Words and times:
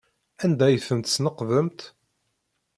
Anda 0.43 0.63
ay 0.67 0.77
tent-tesneqdemt? 0.87 1.79